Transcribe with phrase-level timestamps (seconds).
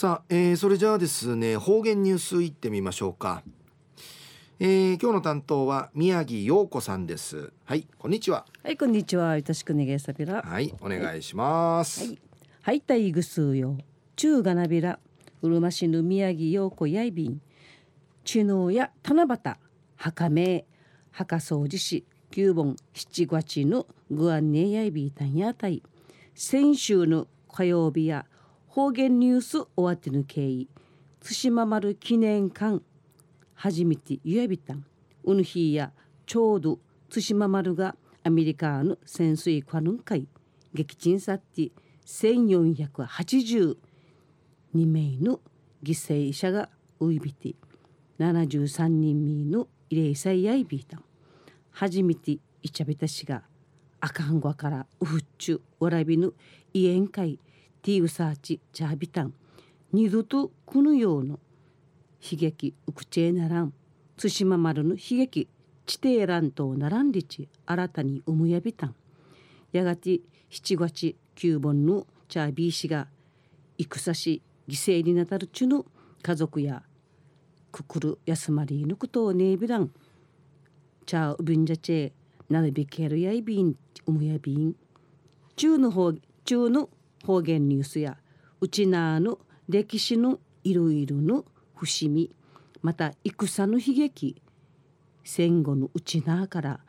[0.00, 3.42] さあ、えー、それじゃあですね方言ニュースいってみましょうか、
[4.58, 7.52] えー、今日の担当は宮城陽子さんです。
[7.66, 8.46] はいこんにちは。
[8.64, 9.36] はいこんにちは。
[9.36, 12.06] よろしくねげさびらはいお願いします。
[12.06, 12.18] はい。
[12.62, 13.76] はいたいぐすうよ
[14.16, 14.98] 中がなびら
[15.42, 17.42] うるま市の宮城陽子やいびん
[18.24, 19.56] 知能や七夕
[19.96, 20.64] 墓名
[21.10, 25.82] 墓掃除し九本七月のグアンネやいびいたんやたい
[26.34, 28.24] 先週の火曜日や
[28.70, 30.68] 方言ニュース終わっての経緯。
[31.18, 32.80] 対馬丸記念館。
[33.54, 34.86] 初めてゆやびたん。
[35.24, 35.90] うぬひや
[36.24, 36.78] ちょうど
[37.12, 40.28] 対馬丸がアメリカの潜水艦の会。
[40.72, 41.72] 撃沈さって
[42.06, 43.76] 1482
[44.72, 45.40] 名の
[45.82, 46.68] 犠牲者が
[47.00, 47.56] ういびて
[48.20, 51.02] 73人みの慰霊祭やいびたん。
[51.72, 53.42] 初めていちゃびたしが
[53.98, 56.32] 赤んごからうふっちゅわらびぬ
[56.72, 57.40] 委員会。
[57.82, 59.34] ティーウサーチチャービタン。
[59.92, 61.38] 二度とこのような
[62.22, 63.72] 悲劇ウクチェーナラン
[64.16, 65.48] 対馬丸の悲劇
[65.86, 68.94] 地底乱闘ならんりち新たに生むやびたん。
[69.72, 73.08] やがて七月九本のチャービー氏が
[73.78, 75.86] 戦し犠牲になたるちゅの
[76.22, 76.82] 家族や
[77.72, 79.90] くくる休まりぬくとをねえびらん。
[81.06, 82.12] チャーウビンジャチェ
[82.50, 83.74] なるべけるやいびん
[84.06, 84.74] うむやびん。
[85.56, 86.12] 中の方
[86.44, 86.90] 中の
[87.24, 88.16] 方言ニュースや
[88.60, 92.30] うちなーの歴史のいろいろの伏見
[92.82, 94.40] また戦の悲劇
[95.24, 96.80] 戦後のうちなーから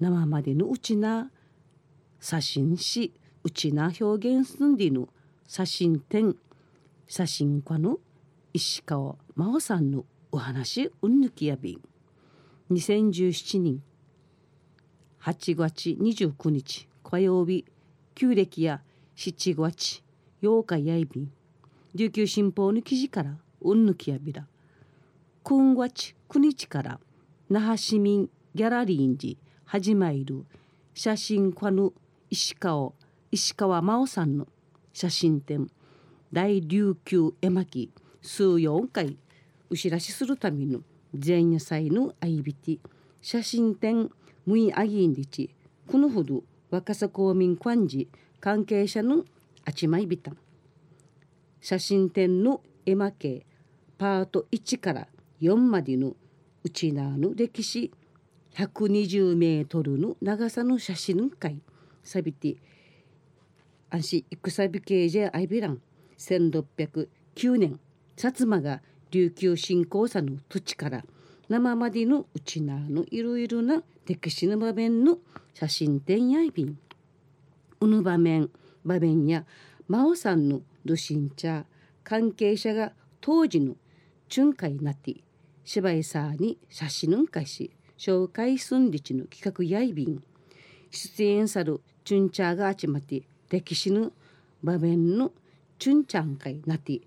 [0.00, 1.30] 生までのうちな
[2.20, 3.12] 写真し
[3.44, 5.08] うちな表現すんでの
[5.46, 6.36] 写真展
[7.06, 7.98] 写真家の
[8.52, 11.80] 石川真央さんのお話うんぬきやびん。
[12.72, 13.82] 2017年
[15.20, 17.64] 8月29日火曜日
[18.16, 18.82] 旧暦や
[19.16, 20.02] 7月
[20.42, 21.26] 8日やいび
[21.94, 24.46] 琉球新報の記事からうんぬきやびら
[25.42, 27.00] 今月9日から
[27.48, 30.44] 那覇市民ギャラリーに始まる
[30.92, 31.94] 写真家の
[32.28, 32.92] 石川
[33.32, 34.46] 石川真央さんの
[34.92, 35.70] 写真展
[36.30, 37.90] 大琉球絵巻
[38.20, 39.16] 数四回
[39.70, 40.80] うしらしするための
[41.14, 42.78] 前夜祭のあいびて
[43.22, 44.10] 写真展
[44.44, 45.48] むいあぎんりち
[45.90, 48.08] このほど若狭公民館児
[48.40, 49.24] 関係者の
[49.64, 50.38] あちまいびたん。
[51.60, 53.44] 写真展の絵馬系
[53.98, 55.08] パート1から
[55.40, 56.14] 4までの
[56.62, 57.92] うちなの歴史
[58.54, 61.60] 120メートルの長さの写真会。
[62.04, 62.56] さびて
[63.90, 65.80] 安心戦び系じゃあいびらん。
[66.18, 67.80] 1609年
[68.16, 68.80] 薩摩が
[69.10, 71.04] 琉球新興者の土地から
[71.48, 75.18] 生までのうちなのいろいろな歴史の場面の
[75.54, 76.78] 写真展やいびん。
[77.86, 78.50] うぬ場面
[78.84, 79.44] 場面や
[79.86, 81.64] 真央さんのドシンチャ
[82.02, 83.76] 関係者が当時の
[84.28, 85.14] 巡回になって
[85.64, 90.20] 芝居さに写真んかし紹介すんりちの企画やいびん
[90.90, 94.12] 出演さるチュンチャーが集まって歴史の
[94.64, 95.30] 場面の
[95.78, 97.00] チュンチャン会なって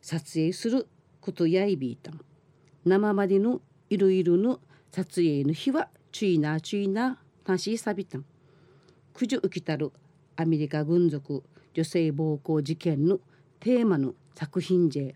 [0.00, 0.88] 撮影する
[1.20, 2.10] ことやいびいた。
[2.10, 2.20] ん
[2.84, 3.60] 生までの
[3.90, 4.60] いろいろの
[4.92, 8.18] 撮影の日は注意な注意なたしさびた。
[8.18, 8.24] ん
[9.14, 9.92] 九十浮きたる
[10.36, 11.42] アメリカ軍属
[11.74, 13.20] 女性暴行事件の
[13.60, 15.14] テーマの作品で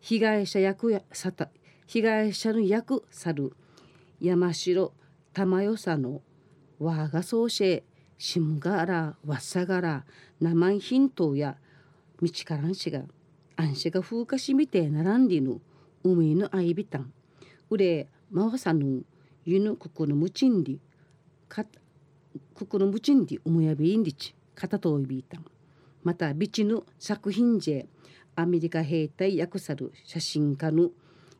[0.00, 1.50] 被害者役やさた
[1.86, 3.52] 被害者の役さる。
[4.20, 4.92] 山城
[5.34, 6.22] 玉代さの
[6.78, 7.82] 我が総生
[8.16, 10.04] しむがらわっさがら
[10.40, 11.56] 生ヒントや
[12.22, 13.02] 道からんしが
[13.56, 15.60] あんしが風化しみてならんりぬ
[16.02, 17.12] 海のあいびたん
[17.68, 19.04] うれまわさぬ
[19.44, 20.80] ゆぬくくのむちんり
[21.48, 21.66] か
[22.54, 24.34] くくのむちんりおもやびいんりち。
[24.54, 25.44] 片といびいたん
[26.02, 27.86] またビチの作品で
[28.36, 30.90] アメリカ兵隊役さる写真家の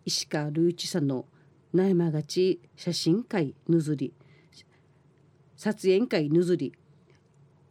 [0.04, 1.26] 石川隆一さんの
[1.72, 4.12] なやまがち写真会ぬずり
[5.56, 6.72] 撮影会ぬずり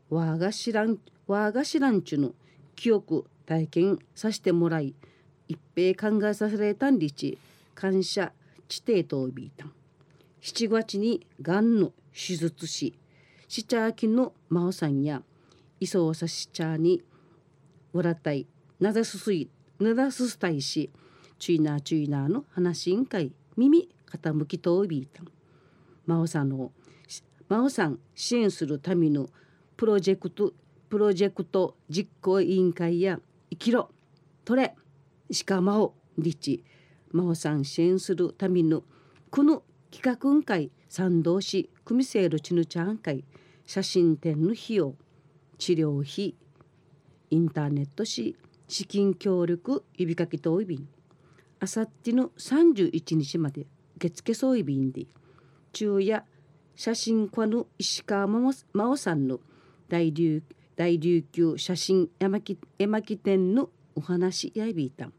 [0.09, 2.33] わが知らんわが知らんちゅの
[2.75, 4.93] 記憶体験させてもらい
[5.47, 7.37] 一平考えさせられたんりち。
[7.75, 8.31] 感謝
[8.67, 9.71] 地底とびいたん
[10.41, 12.93] 7月にがんの手術し
[13.47, 15.21] しちゃきの真央さんや
[15.83, 17.01] 磯をさしちゃに
[17.91, 18.47] わらたい
[18.79, 19.49] なざすすい
[19.79, 20.89] なざすすたいし
[21.39, 25.23] チュイナーチュイナーの話しんかい耳傾きとおびいた。
[26.05, 26.71] 真央さんの
[27.49, 29.27] 真央さん支援するための
[29.75, 30.53] プロジェクト
[30.89, 33.19] プロジェクト実行委員会や
[33.49, 33.89] 生きろ
[34.45, 34.75] とれ。
[35.29, 36.63] 石川真央リチ。
[37.11, 38.83] 真央さん支援するための
[39.29, 43.23] この企画委員会賛同し組せるちぬちゃん会
[43.65, 44.95] 写真展の費用。
[45.57, 46.35] 治療費
[47.29, 48.35] インターネットし
[48.67, 50.87] 資金協力指かけといびん
[51.59, 53.65] あさっての31日まで
[53.97, 55.05] 受付そういびんで
[55.71, 56.23] 昼夜
[56.75, 59.39] 写真家の石川真央さんの
[59.89, 60.43] 大流
[60.75, 65.13] 大琉球写真絵巻絵巻店のお話やいびいたん。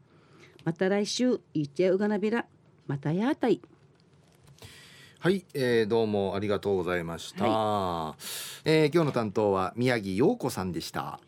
[0.65, 2.45] また来週いっちゃうがなびら
[2.87, 3.61] またやあたい
[5.25, 8.21] はい、えー、どうもありがとうございました、はい、
[8.63, 11.19] えー、今日の担当は宮城陽子さんでした